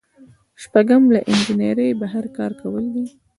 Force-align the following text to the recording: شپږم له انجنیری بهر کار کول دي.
شپږم 0.61 1.03
له 1.13 1.19
انجنیری 1.31 1.89
بهر 2.01 2.25
کار 2.37 2.51
کول 2.61 2.85
دي. 2.93 3.05